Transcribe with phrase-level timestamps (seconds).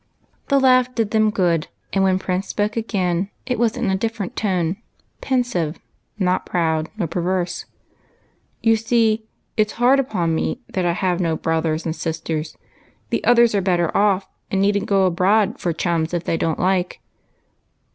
[0.47, 4.35] The laugh did them good, and when Prince spoke again, it was in a different
[4.35, 4.77] tone,—
[5.21, 5.77] pensive,
[6.17, 7.65] not proud nor perverse."
[8.63, 9.27] You see,
[9.57, 12.57] it 's hard upon me that I have no brothers and sisters.
[13.11, 16.57] The others are better off and need n't go abroad for chums if they don't
[16.59, 16.99] like.